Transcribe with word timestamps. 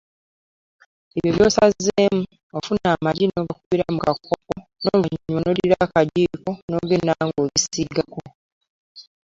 Ebyo 1.17 1.31
by’osazeemu, 1.35 2.23
ofuna 2.57 2.85
amagi 2.95 3.25
n’ogakubira 3.27 3.83
mu 3.93 3.99
kakopo 4.05 4.55
n’oluvannyuma 4.83 5.39
n’oddira 5.41 5.75
akajiiko 5.85 6.49
n’ogenda 6.69 7.13
ng’obisiigako. 7.25 8.21